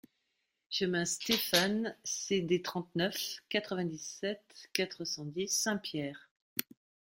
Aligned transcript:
Chemin 0.71 1.05
Stéphane 1.05 1.95
Cdtrente-neuf, 2.03 3.43
quatre-vingt-dix-sept, 3.49 4.69
quatre 4.73 5.05
cent 5.05 5.25
dix 5.25 5.47
Saint-Pierre 5.49 6.27